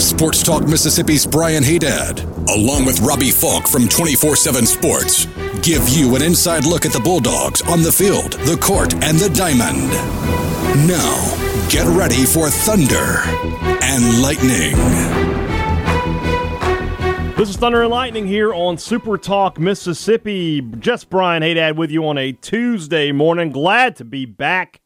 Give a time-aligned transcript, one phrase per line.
[0.00, 5.26] Sports Talk Mississippi's Brian Hadad, along with Robbie Faulk from 24 7 Sports,
[5.60, 9.28] give you an inside look at the Bulldogs on the field, the court, and the
[9.28, 9.90] diamond.
[10.88, 13.20] Now, get ready for Thunder
[13.82, 14.74] and Lightning.
[17.36, 20.62] This is Thunder and Lightning here on Super Talk Mississippi.
[20.78, 23.50] Just Brian Hadad with you on a Tuesday morning.
[23.50, 24.79] Glad to be back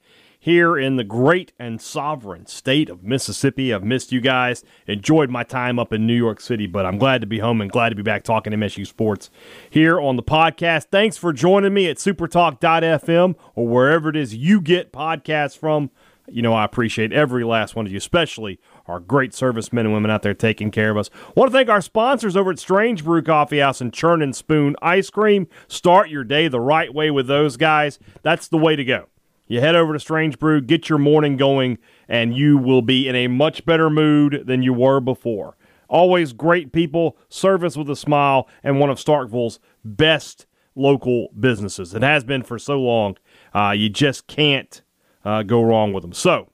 [0.45, 3.73] here in the great and sovereign state of Mississippi.
[3.73, 4.62] I've missed you guys.
[4.87, 7.71] Enjoyed my time up in New York City, but I'm glad to be home and
[7.71, 9.30] glad to be back talking MSU sports
[9.71, 10.88] here on the podcast.
[10.91, 15.91] Thanks for joining me at supertalk.fm or wherever it is you get podcasts from.
[16.29, 20.11] You know, I appreciate every last one of you, especially our great servicemen and women
[20.11, 21.09] out there taking care of us.
[21.35, 24.77] Want to thank our sponsors over at Strange Brew Coffee House and Churn and Spoon
[24.83, 25.46] Ice Cream.
[25.68, 27.99] Start your day the right way with those guys.
[28.23, 29.07] That's the way to go.
[29.46, 31.78] You head over to Strange Brew, get your morning going,
[32.09, 35.56] and you will be in a much better mood than you were before.
[35.88, 41.95] Always great people, service with a smile, and one of Starkville's best local businesses.
[41.95, 43.16] It has been for so long.
[43.54, 44.82] Uh, you just can't
[45.24, 46.12] uh, go wrong with them.
[46.12, 46.50] So,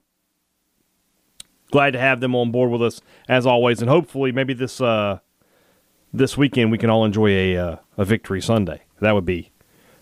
[1.71, 5.19] glad to have them on board with us as always, and hopefully maybe this uh,
[6.13, 8.81] this weekend we can all enjoy a uh, a victory Sunday.
[8.99, 9.50] That would be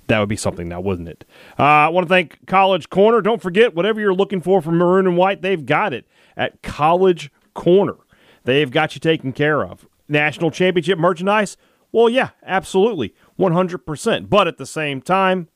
[0.09, 1.23] that would be something now, wouldn't it?
[1.57, 3.21] Uh, I want to thank College Corner.
[3.21, 7.31] Don't forget whatever you're looking for from maroon and white, they've got it at College
[7.53, 7.95] Corner.
[8.43, 9.87] They've got you taken care of.
[10.07, 11.57] National championship merchandise?
[11.91, 14.29] Well, yeah, absolutely, 100%.
[14.29, 15.47] But at the same time,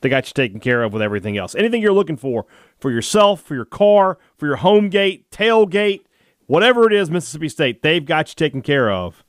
[0.00, 1.54] they got you taken care of with everything else.
[1.54, 2.46] Anything you're looking for
[2.78, 6.02] for yourself, for your car, for your home gate, tailgate,
[6.46, 9.24] whatever it is, Mississippi State, they've got you taken care of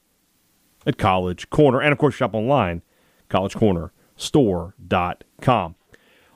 [0.85, 1.79] at College Corner.
[1.79, 2.81] And of course, shop online,
[4.17, 5.75] collegecornerstore.com.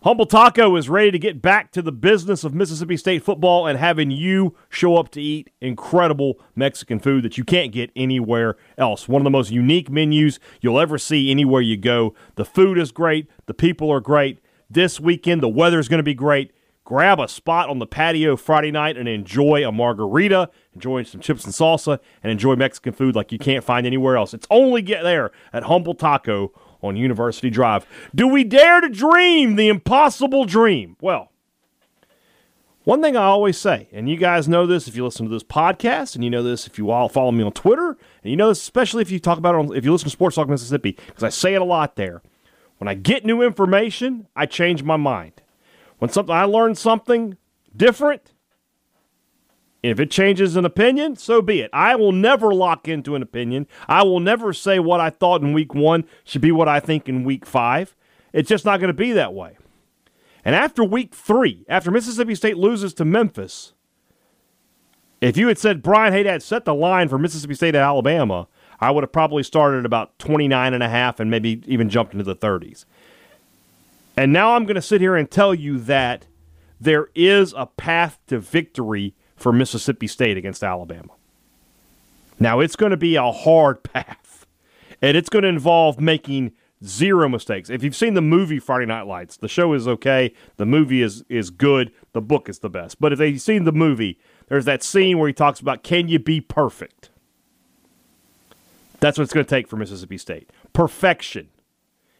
[0.03, 3.77] Humble Taco is ready to get back to the business of Mississippi State football and
[3.77, 9.07] having you show up to eat incredible Mexican food that you can't get anywhere else.
[9.07, 12.15] One of the most unique menus you'll ever see anywhere you go.
[12.33, 14.39] The food is great, the people are great.
[14.67, 16.51] This weekend, the weather is going to be great.
[16.83, 21.45] Grab a spot on the patio Friday night and enjoy a margarita, enjoy some chips
[21.45, 24.33] and salsa, and enjoy Mexican food like you can't find anywhere else.
[24.33, 27.85] It's only get there at Humble Taco on University Drive.
[28.13, 30.97] Do we dare to dream the impossible dream?
[31.01, 31.31] Well,
[32.83, 35.43] one thing I always say, and you guys know this if you listen to this
[35.43, 37.89] podcast, and you know this if you all follow me on Twitter,
[38.23, 40.11] and you know this especially if you talk about it on, if you listen to
[40.11, 42.23] Sports Talk Mississippi, because I say it a lot there.
[42.79, 45.43] When I get new information, I change my mind.
[45.99, 47.37] When something I learn something
[47.77, 48.33] different,
[49.83, 51.69] if it changes an opinion, so be it.
[51.73, 53.67] I will never lock into an opinion.
[53.87, 57.09] I will never say what I thought in week one should be what I think
[57.09, 57.95] in week five.
[58.31, 59.57] It's just not going to be that way.
[60.45, 63.73] And after week three, after Mississippi State loses to Memphis,
[65.19, 68.47] if you had said Brian Hadad set the line for Mississippi State at Alabama,
[68.79, 72.13] I would have probably started at about 29 and a half and maybe even jumped
[72.13, 72.85] into the 30s.
[74.17, 76.25] And now I'm going to sit here and tell you that
[76.79, 81.13] there is a path to victory for Mississippi State against Alabama.
[82.40, 84.46] Now, it's going to be a hard path,
[85.02, 86.53] and it's going to involve making
[86.84, 87.69] zero mistakes.
[87.69, 91.24] If you've seen the movie Friday Night Lights, the show is okay, the movie is,
[91.29, 93.00] is good, the book is the best.
[93.00, 96.19] But if they've seen the movie, there's that scene where he talks about can you
[96.19, 97.09] be perfect?
[99.00, 100.50] That's what it's going to take for Mississippi State.
[100.73, 101.50] Perfection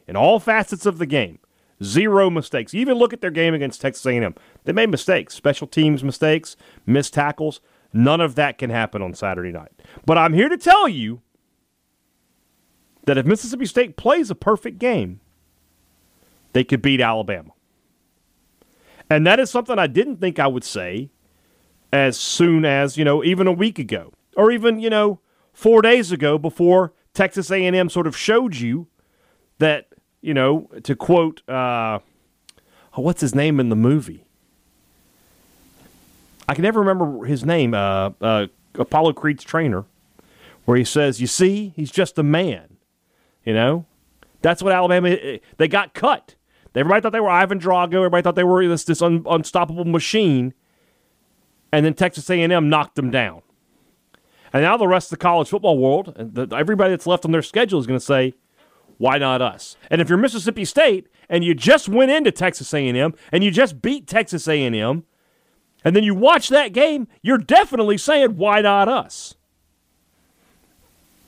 [0.08, 1.40] in all facets of the game.
[1.84, 2.74] Zero mistakes.
[2.74, 4.36] You even look at their game against Texas A&M.
[4.64, 6.56] They made mistakes, special teams mistakes,
[6.86, 7.62] missed tackles.
[7.94, 9.72] None of that can happen on Saturday night.
[10.06, 11.22] But I'm here to tell you
[13.06, 15.20] that if Mississippi State plays a perfect game,
[16.54, 17.52] they could beat Alabama.
[19.10, 21.10] And that is something I didn't think I would say
[21.92, 25.20] as soon as, you know, even a week ago or even, you know,
[25.54, 28.88] 4 days ago before Texas A&M sort of showed you
[29.58, 29.92] that
[30.22, 32.00] you know, to quote, uh,
[32.94, 34.26] what's his name in the movie?
[36.52, 37.74] I can never remember his name.
[37.74, 39.86] Uh, uh, Apollo Creed's trainer,
[40.66, 42.76] where he says, "You see, he's just a man."
[43.46, 43.86] You know,
[44.42, 45.12] that's what Alabama.
[45.12, 46.36] Eh, they got cut.
[46.76, 47.94] Everybody thought they were Ivan Drago.
[47.94, 50.54] Everybody thought they were this this un, unstoppable machine.
[51.72, 53.44] And then Texas A&M knocked them down.
[54.52, 57.32] And now the rest of the college football world, and the, everybody that's left on
[57.32, 58.34] their schedule is going to say,
[58.98, 59.78] why not us?
[59.90, 63.82] And if you're Mississippi State and you just went into Texas A&M and you just
[63.82, 65.06] beat Texas A&M,
[65.84, 69.36] and then you watch that game, you're definitely saying why not us?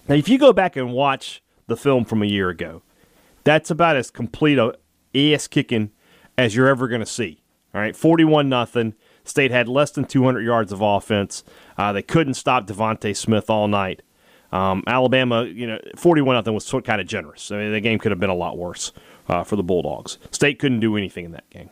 [0.08, 2.82] Now, if you go back and watch the film from a year ago,
[3.44, 4.78] that's about as complete a
[5.16, 5.92] ass kicking
[6.38, 7.42] as you're ever going to see.
[7.74, 8.94] All right, 41 nothing.
[9.24, 11.44] State had less than 200 yards of offense.
[11.78, 14.02] Uh, they couldn't stop DeVonta Smith all night.
[14.52, 17.50] Um, Alabama, you know, 41 nothing was kind of generous.
[17.52, 18.92] I mean, the game could have been a lot worse
[19.28, 20.20] uh, for the Bulldogs.
[20.30, 21.70] State couldn't do anything in that game.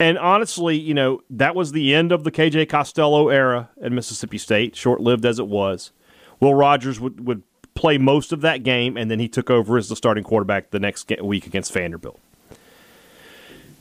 [0.00, 4.38] And honestly, you know, that was the end of the KJ Costello era at Mississippi
[4.38, 5.92] State, short lived as it was.
[6.40, 7.42] Will Rogers would, would
[7.74, 10.80] play most of that game, and then he took over as the starting quarterback the
[10.80, 12.18] next week against Vanderbilt.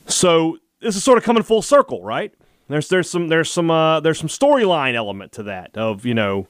[0.07, 2.33] So this is sort of coming full circle, right?
[2.67, 6.47] There's there's some there's some uh, there's some storyline element to that of you know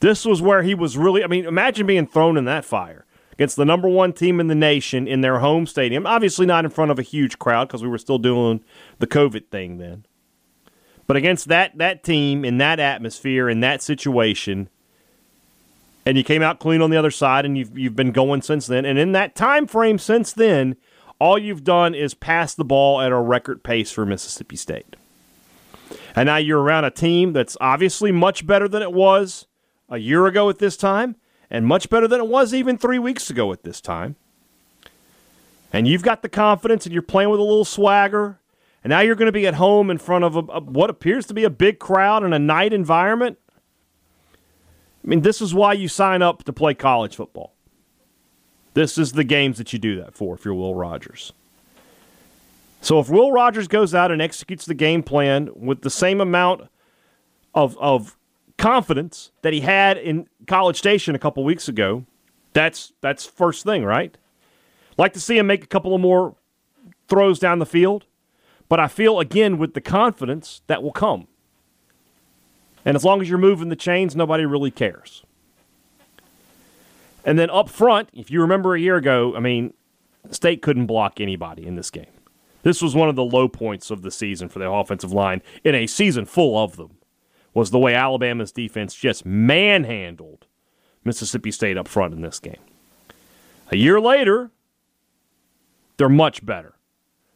[0.00, 1.22] this was where he was really.
[1.22, 4.54] I mean, imagine being thrown in that fire against the number one team in the
[4.54, 6.06] nation in their home stadium.
[6.06, 8.64] Obviously, not in front of a huge crowd because we were still doing
[8.98, 10.06] the COVID thing then.
[11.06, 14.70] But against that that team in that atmosphere in that situation,
[16.06, 18.66] and you came out clean on the other side, and you've you've been going since
[18.66, 18.84] then.
[18.84, 20.76] And in that time frame since then,
[21.18, 24.96] all you've done is pass the ball at a record pace for Mississippi State.
[26.16, 29.46] And now you're around a team that's obviously much better than it was
[29.88, 31.16] a year ago at this time,
[31.50, 34.16] and much better than it was even three weeks ago at this time.
[35.72, 38.38] And you've got the confidence, and you're playing with a little swagger.
[38.82, 41.26] And now you're going to be at home in front of a, a, what appears
[41.26, 43.38] to be a big crowd in a night environment.
[45.04, 47.54] I mean, this is why you sign up to play college football.
[48.74, 51.32] This is the games that you do that for if you're Will Rogers.
[52.80, 56.68] So if Will Rogers goes out and executes the game plan with the same amount
[57.54, 58.16] of, of
[58.64, 62.06] confidence that he had in College Station a couple weeks ago,
[62.54, 64.16] that's that's first thing, right?
[64.96, 66.34] Like to see him make a couple of more
[67.06, 68.06] throws down the field,
[68.70, 71.28] but I feel again with the confidence that will come.
[72.86, 75.24] And as long as you're moving the chains, nobody really cares.
[77.22, 79.74] And then up front, if you remember a year ago, I mean,
[80.30, 82.06] State couldn't block anybody in this game.
[82.62, 85.74] This was one of the low points of the season for the offensive line in
[85.74, 86.96] a season full of them
[87.54, 90.46] was the way Alabama's defense just manhandled
[91.04, 92.60] Mississippi State up front in this game.
[93.70, 94.50] A year later,
[95.96, 96.74] they're much better.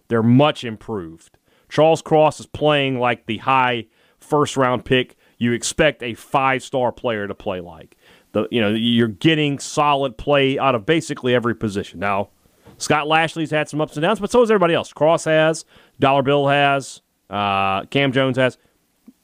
[0.08, 1.38] They're much improved.
[1.68, 3.86] Charles Cross is playing like the high
[4.18, 7.96] first round pick you expect a five star player to play like.
[8.32, 12.00] The you know you're getting solid play out of basically every position.
[12.00, 12.30] Now,
[12.76, 14.92] Scott Lashley's had some ups and downs, but so has everybody else.
[14.92, 15.64] Cross has,
[15.98, 17.00] Dollar Bill has,
[17.30, 18.58] uh, Cam Jones has.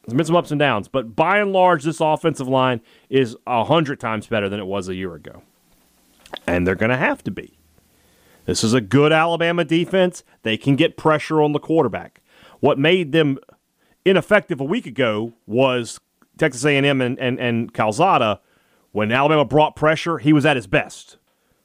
[0.06, 3.64] There's been some ups and downs, but by and large, this offensive line is a
[3.64, 5.42] hundred times better than it was a year ago,
[6.46, 7.58] and they're going to have to be.
[8.44, 10.22] This is a good Alabama defense.
[10.42, 12.20] They can get pressure on the quarterback.
[12.60, 13.38] What made them
[14.04, 16.00] ineffective a week ago was
[16.36, 18.40] Texas A&M and, and, and Calzada.
[18.92, 21.16] When Alabama brought pressure, he was at his best.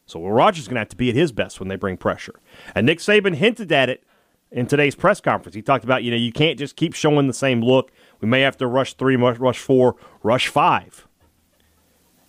[0.06, 1.98] So Will Rogers is going to have to be at his best when they bring
[1.98, 2.40] pressure.
[2.74, 4.04] And Nick Saban hinted at it
[4.52, 5.54] in today's press conference.
[5.54, 7.92] He talked about, you know, you can't just keep showing the same look.
[8.22, 11.08] We may have to rush three, rush four, rush five.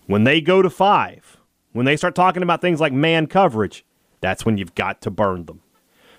[0.07, 1.37] When they go to five,
[1.73, 3.85] when they start talking about things like man coverage,
[4.19, 5.61] that's when you've got to burn them.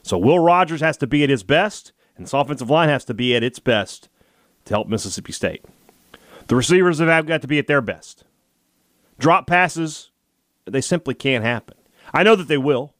[0.02, 3.14] So Will Rogers has to be at his best, and this offensive line has to
[3.14, 4.08] be at its best
[4.64, 5.64] to help Mississippi State.
[6.48, 8.24] The receivers have got to be at their best.
[9.18, 10.10] Drop passes,
[10.64, 11.76] they simply can't happen.
[12.12, 12.94] I know that they will.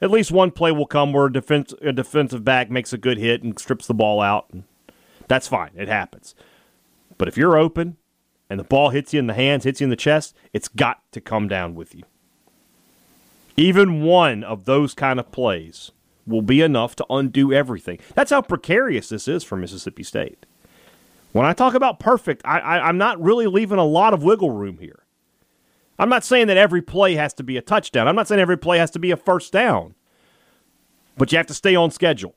[0.00, 3.18] At least one play will come where a, defense, a defensive back makes a good
[3.18, 4.46] hit and strips the ball out.
[4.52, 4.64] And
[5.28, 5.70] that's fine.
[5.74, 6.34] It happens.
[7.18, 7.96] But if you're open
[8.50, 11.00] and the ball hits you in the hands, hits you in the chest, it's got
[11.12, 12.02] to come down with you.
[13.56, 15.92] Even one of those kind of plays
[16.26, 17.98] will be enough to undo everything.
[18.14, 20.46] That's how precarious this is for Mississippi State.
[21.32, 24.78] When I talk about perfect, I, I'm not really leaving a lot of wiggle room
[24.78, 25.04] here.
[25.98, 28.08] I'm not saying that every play has to be a touchdown.
[28.08, 29.94] I'm not saying every play has to be a first down.
[31.16, 32.34] But you have to stay on schedule.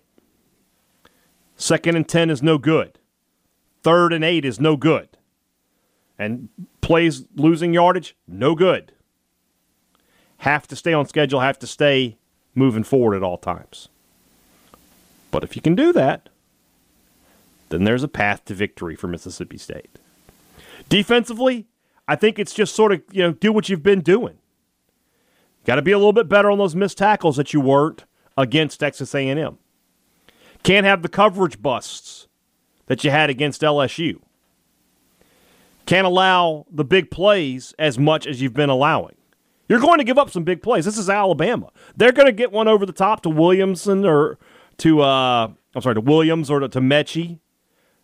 [1.57, 2.99] Second and 10 is no good.
[3.81, 5.09] Third and 8 is no good.
[6.19, 6.49] And
[6.81, 8.93] plays losing yardage, no good.
[10.39, 12.17] Have to stay on schedule, have to stay
[12.53, 13.89] moving forward at all times.
[15.31, 16.29] But if you can do that,
[17.69, 19.99] then there's a path to victory for Mississippi State.
[20.89, 21.65] Defensively,
[22.07, 24.37] I think it's just sort of, you know, do what you've been doing.
[25.65, 28.05] Got to be a little bit better on those missed tackles that you weren't
[28.37, 29.57] against Texas A&M.
[30.67, 32.27] Can't have the coverage busts
[32.87, 34.19] that you had against LSU.
[35.85, 39.15] Can't allow the big plays as much as you've been allowing.
[39.69, 40.83] You're going to give up some big plays.
[40.83, 41.71] This is Alabama.
[41.95, 44.39] They're going to get one over the top to Williamson or
[44.79, 47.39] to uh, I'm sorry to Williams or to, to Metchie.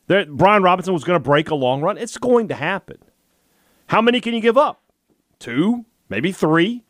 [0.07, 1.97] There, Brian Robinson was going to break a long run.
[1.97, 2.99] It's going to happen.
[3.87, 4.81] How many can you give up?
[5.37, 6.85] Two, maybe three,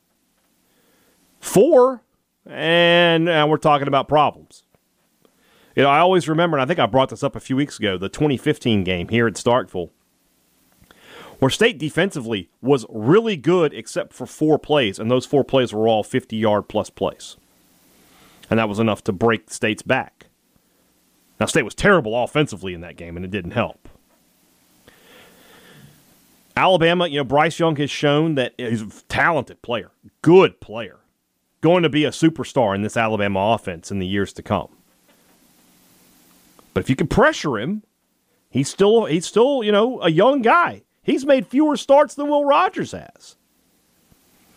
[1.40, 2.04] four,
[2.46, 4.63] and, and we're talking about problems.
[5.76, 7.80] You know, I always remember, and I think I brought this up a few weeks
[7.80, 9.90] ago, the 2015 game here at Starkville,
[11.40, 15.88] where State defensively was really good except for four plays, and those four plays were
[15.88, 17.38] all 50 yard plus plays.
[18.50, 20.28] And that was enough to break State's back.
[21.40, 23.90] Now, State was terrible offensively in that game, and it didn't help.
[26.56, 29.90] Alabama, you know, Bryce Young has shown that he's a talented player,
[30.22, 31.00] good player,
[31.62, 34.70] going to be a superstar in this Alabama offense in the years to come.
[36.74, 37.84] But if you can pressure him,
[38.50, 40.84] he's still he's still, you know, a young guy.
[41.02, 43.38] He's made fewer starts than Will Rogers has.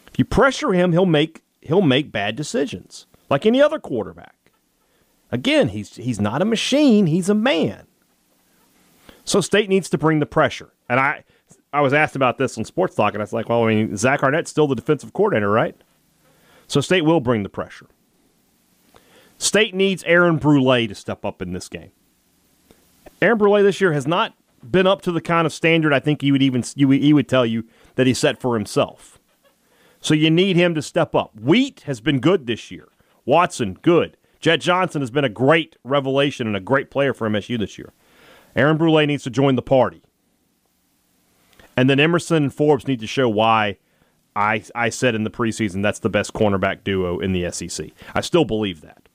[0.06, 4.52] If you pressure him, he'll make he'll make bad decisions, like any other quarterback.
[5.30, 7.86] Again, he's he's not a machine, he's a man.
[9.24, 10.72] So state needs to bring the pressure.
[10.88, 11.24] And I
[11.72, 13.96] I was asked about this on Sports Talk, and I was like, well, I mean,
[13.96, 15.76] Zach Arnett's still the defensive coordinator, right?
[16.68, 17.86] So state will bring the pressure.
[19.38, 21.90] State needs Aaron Brule to step up in this game.
[23.22, 26.22] Aaron Brule this year has not been up to the kind of standard I think
[26.22, 29.18] he would even he would tell you that he set for himself.
[30.00, 31.32] So you need him to step up.
[31.38, 32.88] Wheat has been good this year.
[33.24, 34.16] Watson, good.
[34.40, 37.92] Jett Johnson has been a great revelation and a great player for MSU this year.
[38.54, 40.02] Aaron Brule needs to join the party.
[41.76, 43.78] And then Emerson and Forbes need to show why
[44.34, 47.90] I, I said in the preseason that's the best cornerback duo in the SEC.
[48.14, 49.08] I still believe that.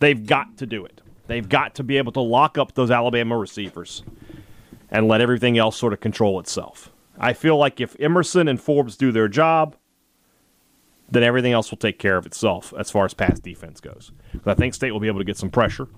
[0.00, 1.00] They've got to do it.
[1.26, 4.02] They've got to be able to lock up those Alabama receivers
[4.90, 6.90] and let everything else sort of control itself.
[7.18, 9.76] I feel like if Emerson and Forbes do their job,
[11.10, 14.12] then everything else will take care of itself as far as pass defense goes.
[14.42, 15.88] But I think State will be able to get some pressure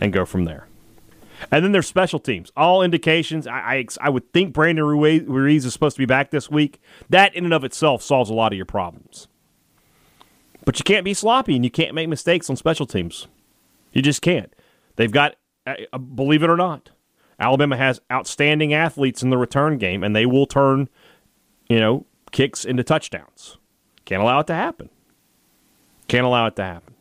[0.00, 0.66] and go from there.
[1.50, 2.50] And then there's special teams.
[2.56, 6.50] All indications, I, I, I would think Brandon Ruiz is supposed to be back this
[6.50, 6.80] week.
[7.10, 9.28] That in and of itself solves a lot of your problems.
[10.64, 13.26] But you can't be sloppy and you can't make mistakes on special teams.
[13.94, 14.52] You just can't.
[14.96, 15.36] They've got,
[15.66, 16.90] uh, uh, believe it or not,
[17.38, 20.88] Alabama has outstanding athletes in the return game, and they will turn,
[21.68, 23.56] you know, kicks into touchdowns.
[24.04, 24.90] Can't allow it to happen.
[26.08, 26.94] Can't allow it to happen.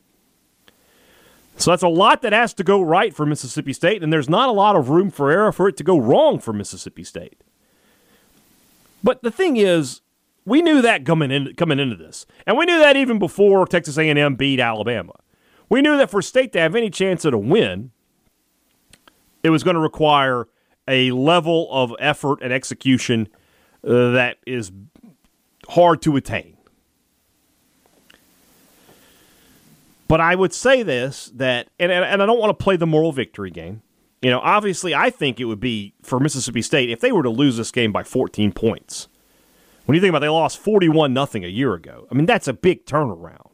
[1.57, 4.49] So that's a lot that has to go right for Mississippi State, and there's not
[4.49, 7.43] a lot of room for error for it to go wrong for Mississippi State.
[9.03, 10.01] But the thing is,
[10.45, 13.97] we knew that coming in, coming into this, and we knew that even before Texas
[13.97, 15.13] A&M beat Alabama.
[15.69, 17.91] We knew that for State to have any chance at a win,
[19.43, 20.47] it was going to require
[20.87, 23.27] a level of effort and execution
[23.83, 24.71] uh, that is
[25.69, 26.57] hard to attain.
[30.07, 33.11] But I would say this that, and, and I don't want to play the moral
[33.11, 33.81] victory game.
[34.21, 37.29] You know, obviously, I think it would be for Mississippi State if they were to
[37.29, 39.07] lose this game by 14 points.
[39.85, 42.07] When you think about it, they lost 41 nothing a year ago.
[42.09, 43.49] I mean, that's a big turnaround.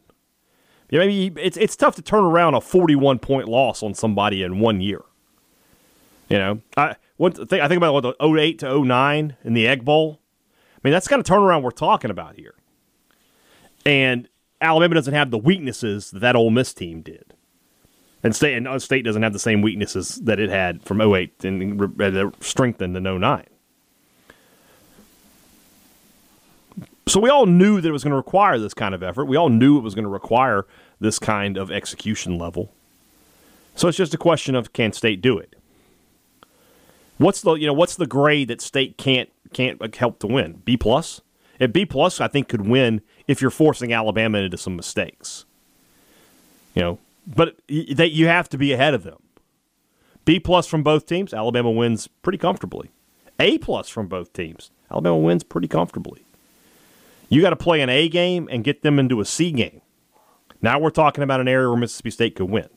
[0.90, 4.60] Yeah, maybe it's it's tough to turn around a 41 point loss on somebody in
[4.60, 5.02] one year.
[6.30, 9.68] You know, I one thing I think about what the 08 to 09 in the
[9.68, 10.20] Egg Bowl.
[10.48, 12.56] I mean, that's kind of turnaround we're talking about here.
[13.86, 14.28] And
[14.62, 17.34] Alabama doesn't have the weaknesses that that Ole Miss team did.
[18.24, 21.44] And State and uh, State doesn't have the same weaknesses that it had from 08
[21.44, 23.46] and uh, strengthened in 09.
[27.10, 29.26] So we all knew that it was going to require this kind of effort.
[29.26, 30.68] We all knew it was going to require
[31.00, 32.72] this kind of execution level.
[33.76, 35.56] So it's just a question of can State do it?
[37.18, 40.62] What's the you know what's the grade that State can't can't help to win?
[40.64, 41.22] B plus.
[41.60, 45.46] At B plus, I think could win if you're forcing Alabama into some mistakes.
[46.76, 49.18] You know, but that you have to be ahead of them.
[50.26, 52.92] B plus from both teams, Alabama wins pretty comfortably.
[53.40, 56.24] A plus from both teams, Alabama wins pretty comfortably.
[57.30, 59.82] You got to play an A game and get them into a C game.
[60.62, 62.68] Now we're talking about an area where Mississippi State could win.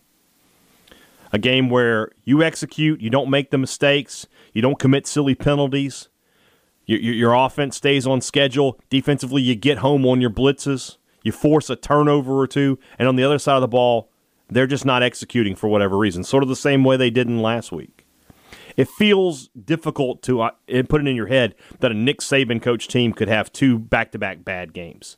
[1.33, 6.09] A game where you execute, you don't make the mistakes, you don't commit silly penalties,
[6.85, 8.79] your, your, offense stays on schedule.
[8.91, 13.17] Defensively, you get home on your blitzes, you force a turnover or two, and on
[13.17, 14.11] the other side of the ball,
[14.51, 16.23] they're just not executing for whatever reason.
[16.23, 18.02] Sort of the same way they did in last week
[18.77, 20.51] it feels difficult to uh,
[20.89, 24.45] put it in your head that a Nick Saban coach team could have two back-to-back
[24.45, 25.17] bad games.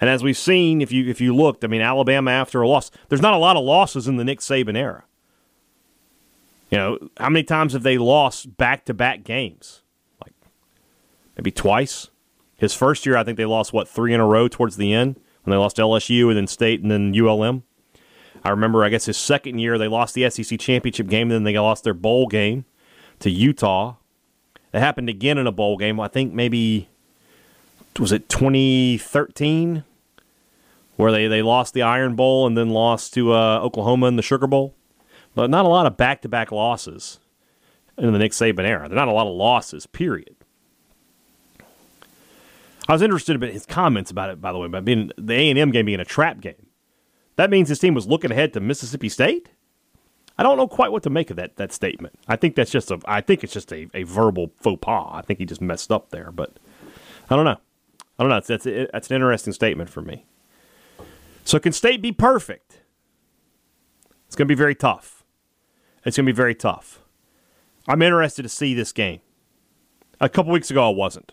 [0.00, 2.90] And as we've seen, if you if you looked, I mean, Alabama after a loss,
[3.08, 5.04] there's not a lot of losses in the Nick Saban era.
[6.70, 9.82] You know, how many times have they lost back-to-back games?
[10.22, 10.34] Like
[11.36, 12.10] maybe twice.
[12.56, 15.18] His first year, I think they lost what three in a row towards the end
[15.42, 17.62] when they lost LSU and then State and then ULM.
[18.44, 21.44] I remember, I guess his second year they lost the SEC championship game, and then
[21.44, 22.64] they lost their bowl game
[23.20, 23.96] to Utah.
[24.72, 25.98] It happened again in a bowl game.
[25.98, 26.88] I think maybe
[27.98, 29.84] was it 2013
[30.96, 34.22] where they, they lost the Iron Bowl and then lost to uh, Oklahoma in the
[34.22, 34.74] Sugar Bowl.
[35.34, 37.20] But not a lot of back to back losses
[37.96, 38.88] in the Nick Saban era.
[38.88, 40.34] They're not a lot of losses, period.
[42.88, 45.50] I was interested in his comments about it, by the way, about being the A
[45.50, 46.66] and M game being a trap game.
[47.36, 49.50] That means his team was looking ahead to Mississippi State.
[50.38, 52.14] I don't know quite what to make of that that statement.
[52.28, 55.10] I think that's just a I think it's just a, a verbal faux pas.
[55.12, 56.58] I think he just messed up there, but
[57.28, 57.58] I don't know.
[58.18, 58.36] I don't know.
[58.36, 60.26] That's that's, that's an interesting statement for me.
[61.44, 62.80] So can State be perfect?
[64.26, 65.24] It's going to be very tough.
[66.04, 67.02] It's going to be very tough.
[67.88, 69.20] I'm interested to see this game.
[70.20, 71.32] A couple weeks ago, I wasn't.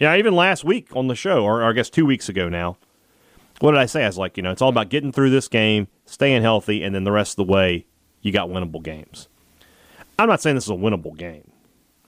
[0.00, 2.78] Yeah, even last week on the show, or, or I guess two weeks ago now,
[3.60, 4.04] what did I say?
[4.04, 6.94] I was like, you know, it's all about getting through this game, staying healthy, and
[6.94, 7.86] then the rest of the way,
[8.24, 9.28] you got winnable games.
[10.18, 11.48] I'm not saying this is a winnable game.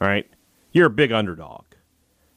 [0.00, 0.28] All right?
[0.72, 1.64] You're a big underdog,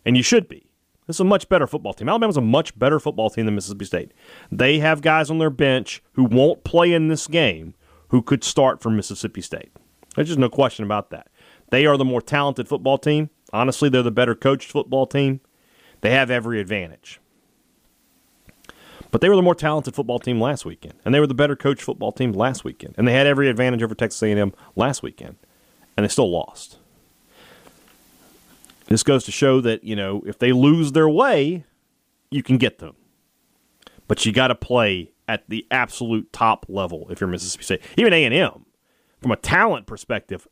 [0.05, 0.69] and you should be.
[1.07, 2.07] This is a much better football team.
[2.07, 4.11] Alabama's a much better football team than Mississippi State.
[4.51, 7.73] They have guys on their bench who won't play in this game
[8.09, 9.71] who could start for Mississippi State.
[10.15, 11.27] There's just no question about that.
[11.71, 13.29] They are the more talented football team.
[13.51, 15.41] Honestly, they're the better coached football team.
[16.01, 17.19] They have every advantage.
[19.11, 21.55] But they were the more talented football team last weekend, and they were the better
[21.55, 25.37] coached football team last weekend, and they had every advantage over Texas A&M last weekend,
[25.97, 26.77] and they still lost.
[28.87, 31.65] This goes to show that you know if they lose their way,
[32.29, 32.95] you can get them,
[34.07, 37.81] but you got to play at the absolute top level if you're Mississippi State.
[37.97, 38.65] Even A&M,
[39.21, 40.47] from a talent perspective,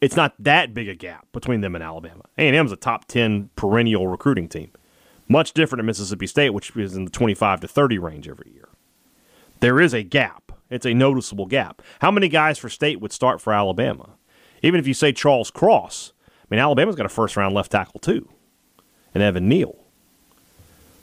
[0.00, 2.24] it's not that big a gap between them and Alabama.
[2.38, 4.72] A&M is a top 10 perennial recruiting team.
[5.32, 8.68] Much different at Mississippi State, which is in the 25 to 30 range every year.
[9.60, 10.52] There is a gap.
[10.68, 11.80] It's a noticeable gap.
[12.00, 14.10] How many guys for State would start for Alabama?
[14.62, 17.98] Even if you say Charles Cross, I mean, Alabama's got a first round left tackle
[17.98, 18.28] too,
[19.14, 19.74] and Evan Neal.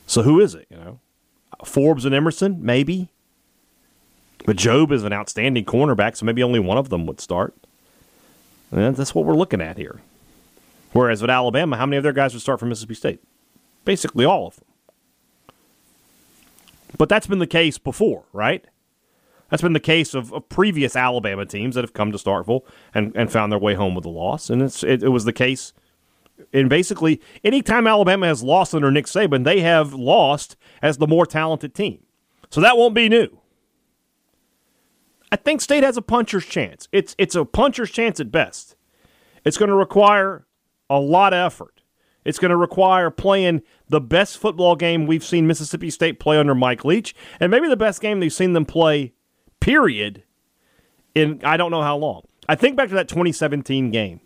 [0.05, 0.67] So who is it?
[0.69, 0.99] You know,
[1.65, 3.09] Forbes and Emerson, maybe.
[4.45, 7.55] But Jobe is an outstanding cornerback, so maybe only one of them would start.
[8.71, 10.01] And that's what we're looking at here.
[10.93, 13.23] Whereas with Alabama, how many of their guys would start for Mississippi State?
[13.85, 14.65] Basically all of them.
[16.97, 18.65] But that's been the case before, right?
[19.49, 22.61] That's been the case of, of previous Alabama teams that have come to Starkville
[22.93, 24.49] and, and found their way home with a loss.
[24.49, 25.73] And it's, it, it was the case
[26.53, 31.25] in basically anytime Alabama has lost under Nick Saban, they have lost as the more
[31.25, 32.03] talented team.
[32.49, 33.39] So that won't be new.
[35.31, 36.87] I think State has a puncher's chance.
[36.91, 38.75] It's it's a puncher's chance at best.
[39.45, 40.47] It's going to require
[40.89, 41.78] a lot of effort.
[42.29, 46.53] It's going to require playing the best football game we've seen Mississippi State play under
[46.53, 49.13] Mike Leach, and maybe the best game they've seen them play,
[49.59, 50.23] period,
[51.15, 52.21] in I don't know how long.
[52.47, 54.21] I think back to that 2017 game.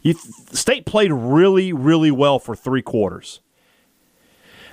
[0.00, 0.14] You,
[0.52, 3.40] State played really, really well for three quarters,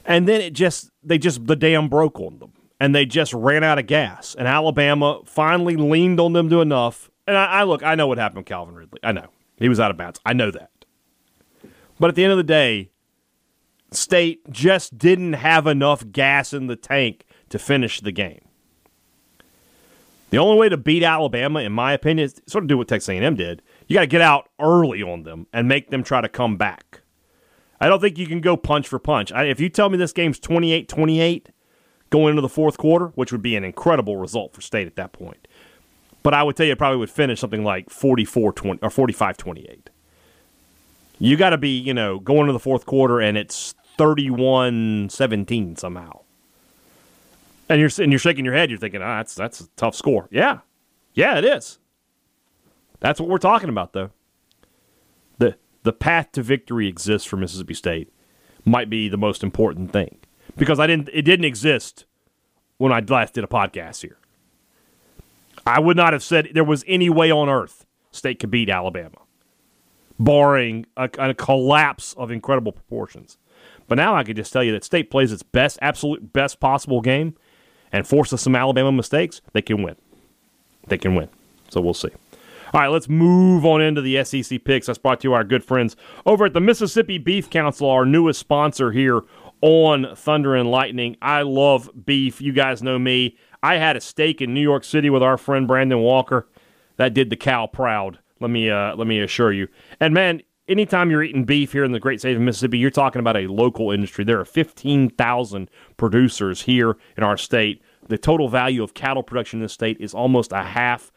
[0.05, 3.63] and then it just they just the dam broke on them and they just ran
[3.63, 4.35] out of gas.
[4.37, 7.09] And Alabama finally leaned on them to enough.
[7.25, 8.99] And I, I, look, I know what happened with Calvin Ridley.
[9.01, 10.19] I know he was out of bounds.
[10.25, 10.69] I know that.
[11.99, 12.89] But at the end of the day,
[13.91, 18.41] State just didn't have enough gas in the tank to finish the game.
[20.31, 23.09] The only way to beat Alabama, in my opinion, is sort of do what Texas
[23.09, 23.61] A&M did.
[23.87, 27.01] You got to get out early on them and make them try to come back.
[27.79, 29.31] I don't think you can go punch for punch.
[29.31, 31.49] I, if you tell me this game's 28 28,
[32.09, 35.13] going into the fourth quarter, which would be an incredible result for State at that
[35.13, 35.47] point.
[36.23, 39.37] But I would tell you it probably would finish something like 44 20 or 45
[39.37, 39.89] 28.
[41.23, 45.77] You got to be, you know, going to the fourth quarter and it's 31 17
[45.77, 46.19] somehow.
[47.69, 48.69] And you're, and you're shaking your head.
[48.69, 50.27] You're thinking, ah, that's, that's a tough score.
[50.31, 50.59] Yeah.
[51.13, 51.79] Yeah, it is.
[52.99, 54.11] That's what we're talking about, though.
[55.37, 58.11] The, the path to victory exists for Mississippi State
[58.65, 60.19] might be the most important thing
[60.57, 61.09] because I didn't.
[61.13, 62.05] It didn't exist
[62.77, 64.17] when I last did a podcast here.
[65.65, 69.19] I would not have said there was any way on earth State could beat Alabama,
[70.23, 73.37] barring a, a collapse of incredible proportions.
[73.87, 77.01] But now I can just tell you that State plays its best, absolute best possible
[77.01, 77.35] game,
[77.91, 79.41] and forces some Alabama mistakes.
[79.53, 79.95] They can win.
[80.87, 81.29] They can win.
[81.69, 82.09] So we'll see.
[82.73, 84.87] All right, let's move on into the SEC picks.
[84.87, 88.39] That's brought to you our good friends over at the Mississippi Beef Council, our newest
[88.39, 89.21] sponsor here
[89.61, 91.15] on Thunder and Lightning.
[91.21, 92.41] I love beef.
[92.41, 93.37] You guys know me.
[93.61, 96.47] I had a steak in New York City with our friend Brandon Walker.
[96.97, 98.17] That did the cow proud.
[98.39, 99.67] Let me uh, let me assure you.
[99.99, 103.19] And man, anytime you're eating beef here in the great state of Mississippi, you're talking
[103.19, 104.23] about a local industry.
[104.23, 107.81] There are 15,000 producers here in our state.
[108.07, 111.11] The total value of cattle production in this state is almost a half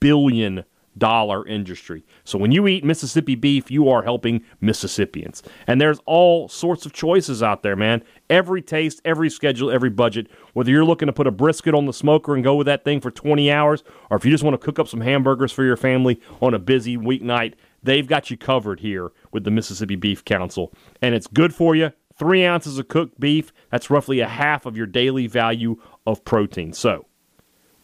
[0.00, 0.64] billion
[0.98, 2.04] dollar industry.
[2.24, 5.42] So when you eat Mississippi beef, you are helping Mississippians.
[5.66, 8.02] And there's all sorts of choices out there, man.
[8.28, 10.28] Every taste, every schedule, every budget.
[10.52, 13.00] Whether you're looking to put a brisket on the smoker and go with that thing
[13.00, 15.76] for 20 hours, or if you just want to cook up some hamburgers for your
[15.76, 20.72] family on a busy weeknight, they've got you covered here with the Mississippi Beef Council.
[21.00, 21.92] And it's good for you.
[22.18, 26.72] Three ounces of cooked beef, that's roughly a half of your daily value of protein.
[26.72, 27.06] So,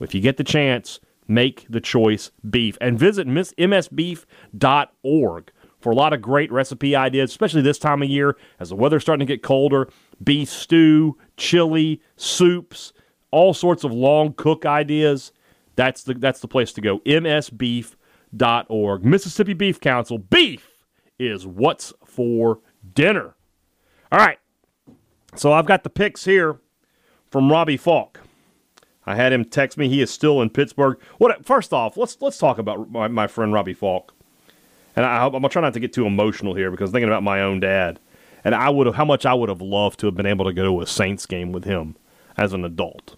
[0.00, 4.24] if you get the chance, make the choice beef and visit msbeef.org
[5.80, 9.02] for a lot of great recipe ideas, especially this time of year as the weather's
[9.02, 9.88] starting to get colder.
[10.22, 12.94] Beef stew, chili, soups,
[13.30, 15.32] all sorts of long cook ideas.
[15.76, 17.00] That's the that's the place to go.
[17.00, 17.94] msbeef.org.
[19.04, 20.18] Mississippi Beef Council.
[20.18, 20.86] Beef
[21.18, 22.60] is what's for
[22.94, 23.34] dinner.
[24.10, 24.38] All right.
[25.34, 26.60] So I've got the picks here
[27.30, 28.20] from Robbie Faulk.
[29.06, 29.88] I had him text me.
[29.88, 30.98] He is still in Pittsburgh.
[31.18, 31.44] What?
[31.44, 34.14] First off, let's let's talk about my, my friend Robbie Faulk.
[34.96, 37.42] And I, am gonna try not to get too emotional here because thinking about my
[37.42, 37.98] own dad,
[38.44, 40.52] and I would have how much I would have loved to have been able to
[40.52, 41.96] go to a Saints game with him
[42.36, 43.16] as an adult.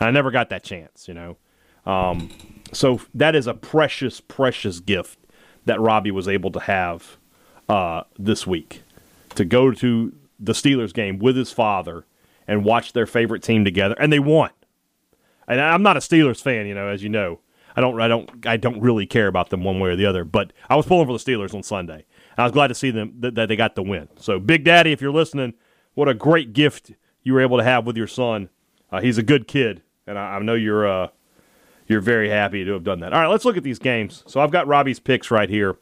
[0.00, 1.36] I never got that chance, you know.
[1.84, 2.30] Um,
[2.72, 5.18] so that is a precious, precious gift
[5.64, 7.18] that Robbie was able to have
[7.68, 8.82] uh, this week
[9.34, 12.04] to go to the Steelers game with his father
[12.48, 14.50] and watch their favorite team together, and they won
[15.48, 17.40] and I'm not a Steelers fan, you know, as you know.
[17.74, 20.24] I don't, I don't, I don't really care about them one way or the other.
[20.24, 22.04] But I was pulling for the Steelers on Sunday.
[22.36, 24.08] I was glad to see them that, they got the win.
[24.16, 25.54] So, Big Daddy, if you're listening,
[25.94, 28.50] what a great gift you were able to have with your son.
[28.90, 31.08] Uh, he's a good kid, and I, I know you're, uh,
[31.86, 33.12] you're very happy to have done that.
[33.12, 34.22] All right, let's look at these games.
[34.26, 35.76] So I've got Robbie's picks right here.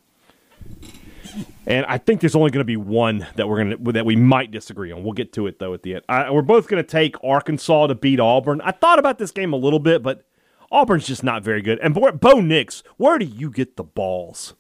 [1.66, 4.16] And I think there's only going to be one that we're going to that we
[4.16, 5.04] might disagree on.
[5.04, 6.04] We'll get to it though at the end.
[6.08, 8.60] I, we're both going to take Arkansas to beat Auburn.
[8.62, 10.24] I thought about this game a little bit, but
[10.72, 11.78] Auburn's just not very good.
[11.80, 14.54] And Bo Nix, where do you get the balls?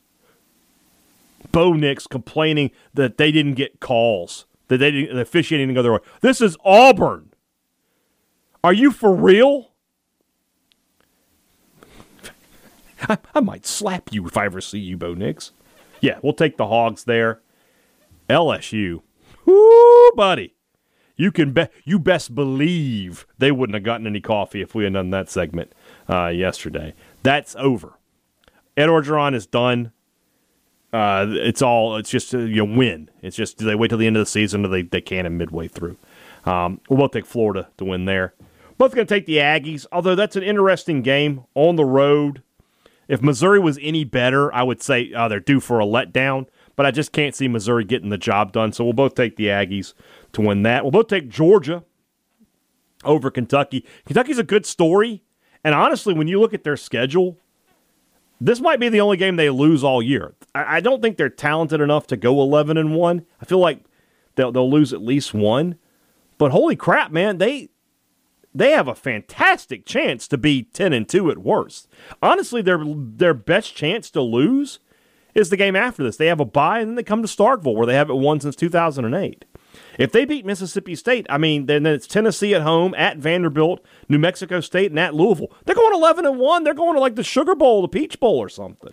[1.52, 5.82] Bo Nix complaining that they didn't get calls, that they didn't the officiating didn't go
[5.82, 5.98] their way.
[6.20, 7.30] This is Auburn.
[8.62, 9.70] Are you for real?
[13.08, 15.52] I, I might slap you if I ever see you, Bo Nix.
[16.00, 17.40] Yeah, we'll take the Hogs there.
[18.28, 19.02] LSU.
[19.44, 20.54] Whoo, buddy.
[21.16, 24.94] You can bet you best believe they wouldn't have gotten any coffee if we had
[24.94, 25.72] done that segment
[26.08, 26.94] uh, yesterday.
[27.22, 27.98] That's over.
[28.76, 29.92] Ed Orgeron is done.
[30.92, 31.96] Uh, it's all.
[31.96, 33.10] It's just a, you know, win.
[33.20, 35.26] It's just do they wait till the end of the season or they they can
[35.26, 35.98] him midway through.
[36.46, 38.34] Um, we'll both take Florida to win there.
[38.78, 39.86] Both going to take the Aggies.
[39.92, 42.42] Although that's an interesting game on the road.
[43.10, 46.46] If Missouri was any better, I would say uh, they're due for a letdown,
[46.76, 48.72] but I just can't see Missouri getting the job done.
[48.72, 49.94] So we'll both take the Aggies
[50.32, 50.84] to win that.
[50.84, 51.82] We'll both take Georgia
[53.04, 53.84] over Kentucky.
[54.06, 55.24] Kentucky's a good story.
[55.64, 57.36] And honestly, when you look at their schedule,
[58.40, 60.34] this might be the only game they lose all year.
[60.54, 63.26] I, don't think they're talented enough to go 11 and 1.
[63.42, 63.82] I feel like
[64.36, 65.74] they'll, they'll lose at least one.
[66.38, 67.69] But holy crap, man, they
[68.54, 71.88] they have a fantastic chance to be 10 and 2 at worst.
[72.22, 74.80] Honestly, their their best chance to lose
[75.34, 76.16] is the game after this.
[76.16, 78.56] They have a bye and then they come to Starkville where they haven't won since
[78.56, 79.44] 2008.
[79.98, 84.18] If they beat Mississippi State, I mean, then it's Tennessee at home, at Vanderbilt, New
[84.18, 85.52] Mexico State, and at Louisville.
[85.64, 86.64] They're going 11 and 1.
[86.64, 88.92] They're going to like the Sugar Bowl, the Peach Bowl or something.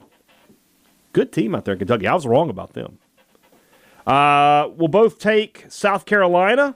[1.13, 2.07] Good team out there in Kentucky.
[2.07, 2.99] I was wrong about them.
[4.05, 6.75] Uh, we'll both take South Carolina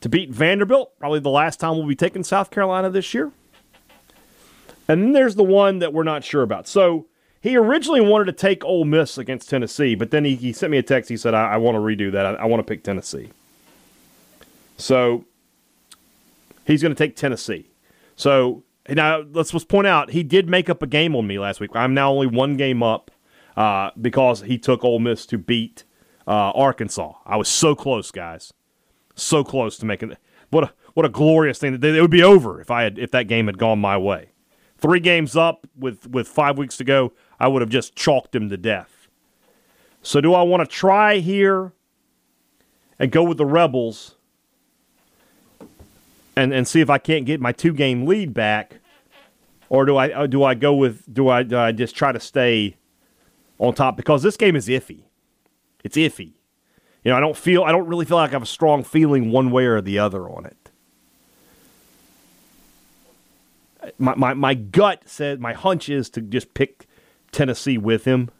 [0.00, 0.98] to beat Vanderbilt.
[0.98, 3.32] Probably the last time we'll be taking South Carolina this year.
[4.88, 6.66] And then there's the one that we're not sure about.
[6.66, 7.06] So
[7.40, 10.78] he originally wanted to take Ole Miss against Tennessee, but then he, he sent me
[10.78, 11.08] a text.
[11.08, 12.26] He said, I, I want to redo that.
[12.26, 13.30] I, I want to pick Tennessee.
[14.78, 15.24] So
[16.66, 17.68] he's going to take Tennessee.
[18.16, 21.60] So now let's, let's point out he did make up a game on me last
[21.60, 21.70] week.
[21.74, 23.10] I'm now only one game up
[23.56, 25.84] uh, because he took Ole Miss to beat
[26.26, 27.12] uh, Arkansas.
[27.24, 28.52] I was so close, guys
[29.22, 30.16] so close to making.
[30.50, 33.28] What a what a glorious thing it would be over if I had if that
[33.28, 34.30] game had gone my way.
[34.78, 38.48] Three games up with with five weeks to go, I would have just chalked him
[38.50, 39.08] to death.
[40.02, 41.72] So do I want to try here
[42.98, 44.16] and go with the Rebels
[46.36, 48.78] and and see if I can't get my two game lead back,
[49.68, 52.20] or do I uh, do I go with do I, do I just try to
[52.20, 52.76] stay
[53.58, 55.04] on top because this game is iffy.
[55.84, 56.32] It's iffy.
[57.04, 59.30] You know, I don't feel I don't really feel like I have a strong feeling
[59.30, 60.70] one way or the other on it.
[63.98, 66.86] My my my gut said my hunch is to just pick
[67.32, 68.30] Tennessee with him.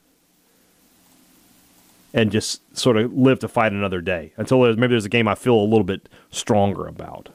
[2.12, 5.28] and just sort of live to fight another day until there's, maybe there's a game
[5.28, 7.28] I feel a little bit stronger about.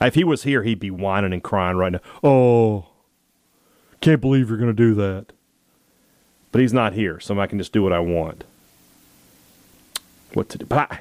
[0.00, 2.00] If he was here, he'd be whining and crying right now.
[2.22, 2.86] Oh,
[4.00, 5.26] can't believe you're going to do that.
[6.50, 8.44] But he's not here, so I can just do what I want.
[10.34, 10.66] What to do?
[10.66, 11.00] But I,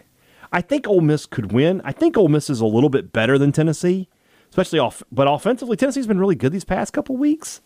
[0.52, 1.82] I think Ole Miss could win.
[1.84, 4.08] I think Ole Miss is a little bit better than Tennessee,
[4.50, 5.04] especially off.
[5.12, 7.62] But offensively, Tennessee's been really good these past couple weeks.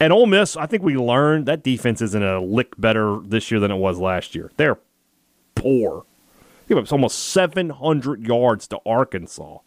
[0.00, 3.60] And Ole Miss, I think we learned that defense isn't a lick better this year
[3.60, 4.50] than it was last year.
[4.56, 4.78] They're
[5.54, 6.04] poor.
[6.68, 9.58] Give up almost 700 yards to Arkansas.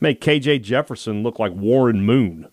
[0.00, 2.48] Made KJ Jefferson look like Warren Moon.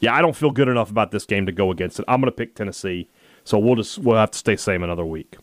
[0.00, 2.04] Yeah, I don't feel good enough about this game to go against it.
[2.06, 3.08] I'm going to pick Tennessee,
[3.44, 5.36] so we'll just we'll have to stay same another week.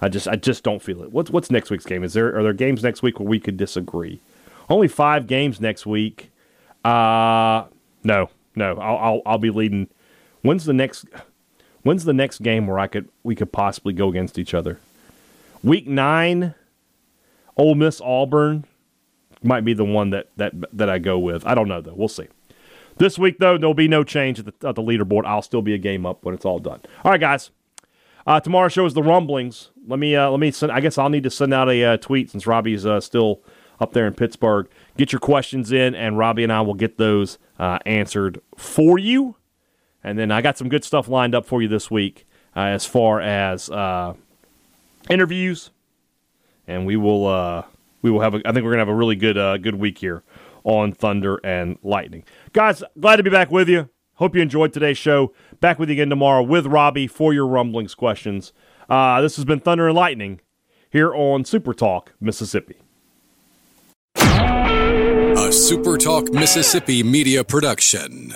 [0.00, 1.12] I just I just don't feel it.
[1.12, 2.04] What's what's next week's game?
[2.04, 4.20] Is there are there games next week where we could disagree?
[4.68, 6.30] Only five games next week.
[6.84, 7.64] Uh
[8.04, 8.76] no, no.
[8.76, 9.88] I'll I'll, I'll be leading.
[10.42, 11.06] When's the next?
[11.82, 14.80] When's the next game where I could we could possibly go against each other?
[15.62, 16.54] Week nine,
[17.56, 18.64] Ole Miss Auburn
[19.42, 21.46] might be the one that that that I go with.
[21.46, 21.94] I don't know though.
[21.94, 22.28] We'll see.
[22.98, 25.24] This week though, there'll be no change at the, at the leaderboard.
[25.26, 26.80] I'll still be a game up when it's all done.
[27.04, 27.50] All right, guys.
[28.26, 29.70] Uh, tomorrow's show is the rumblings.
[29.86, 30.72] Let me uh, let me send.
[30.72, 33.40] I guess I'll need to send out a uh, tweet since Robbie's uh, still
[33.78, 34.68] up there in Pittsburgh.
[34.96, 39.36] Get your questions in, and Robbie and I will get those uh, answered for you.
[40.02, 42.84] And then I got some good stuff lined up for you this week uh, as
[42.84, 43.70] far as
[45.08, 45.70] interviews,
[46.66, 47.64] and we will
[48.02, 48.34] we will have.
[48.34, 50.24] A, I think we're gonna have a really good good week here
[50.64, 52.24] on Thunder and Lightning.
[52.52, 53.88] Guys, glad to be back with you.
[54.16, 55.32] Hope you enjoyed today's show.
[55.60, 58.52] Back with you again tomorrow with Robbie for your rumblings questions.
[58.88, 60.40] Uh, this has been Thunder and Lightning
[60.90, 62.76] here on Super Talk, Mississippi.
[64.16, 68.34] A Super Talk, Mississippi media production.